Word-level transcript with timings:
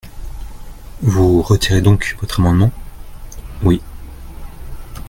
Vous 1.03 1.43
retirez 1.43 1.83
donc 1.83 2.17
votre 2.21 2.39
amendement? 2.39 2.71
Oui. 3.61 3.79